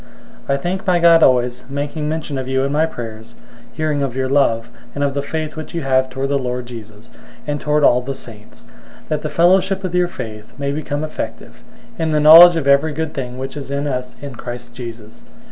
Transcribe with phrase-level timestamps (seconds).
[0.49, 4.01] 001:004 I thank my God always, making mention of you in my prayers, 001:005 hearing
[4.01, 7.11] of your love, and of the faith which you have toward the Lord Jesus,
[7.45, 8.63] and toward all the saints;
[9.03, 11.61] 001:006 that the fellowship of your faith may become effective,
[11.99, 15.21] in the knowledge of every good thing which is in us in Christ Jesus.